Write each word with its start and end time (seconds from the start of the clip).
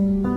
Mm-hmm. 0.00 0.29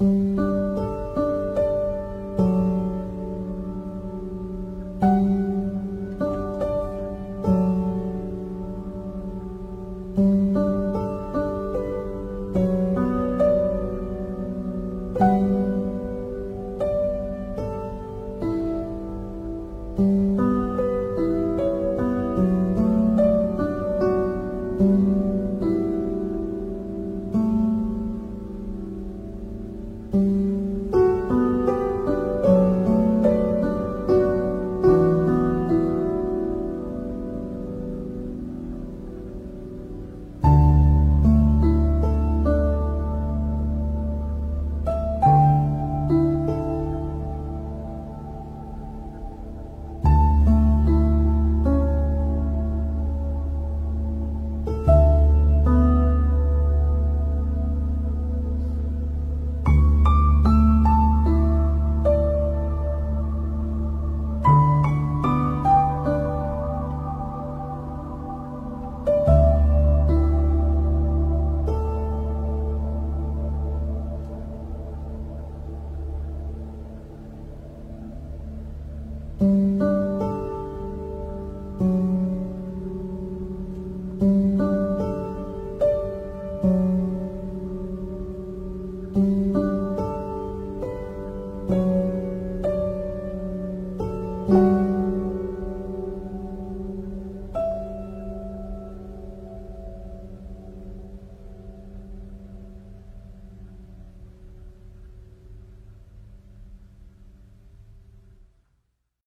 Mm-hmm. 0.00 0.47